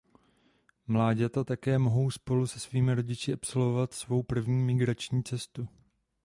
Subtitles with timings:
[0.87, 5.67] Mláďata také mohou spolu se svými rodiči absolvovat svou první migrační cestu.